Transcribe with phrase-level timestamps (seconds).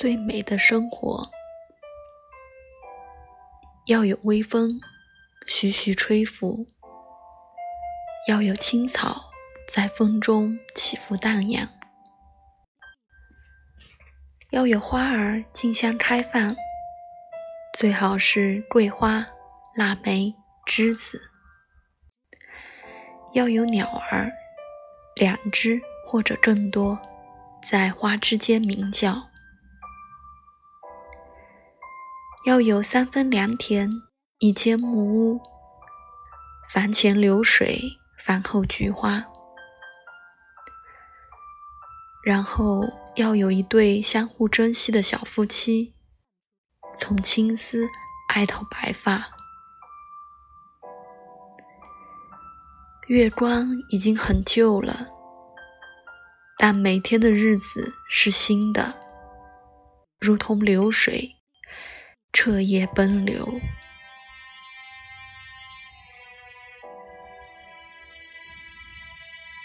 [0.00, 1.28] 最美的生活。
[3.86, 4.80] 要有微风
[5.44, 6.68] 徐徐吹拂，
[8.28, 9.32] 要有青草
[9.66, 11.68] 在风中起伏荡漾，
[14.50, 16.54] 要有花儿竞相开放，
[17.76, 19.26] 最好是桂花、
[19.74, 20.32] 腊梅、
[20.64, 21.20] 栀子。
[23.32, 24.30] 要有鸟儿，
[25.16, 26.96] 两只或者更多，
[27.60, 29.27] 在花之间鸣叫。
[32.48, 33.90] 要有三分良田，
[34.38, 35.40] 一间木屋，
[36.72, 37.78] 房前流水，
[38.18, 39.22] 房后菊花。
[42.24, 45.92] 然后要有一对相互珍惜的小夫妻，
[46.96, 47.86] 从青丝
[48.30, 49.26] 爱到白发。
[53.08, 55.08] 月光已经很旧了，
[56.56, 58.98] 但每天的日子是新的，
[60.18, 61.34] 如同流水。
[62.32, 63.60] 彻夜奔流。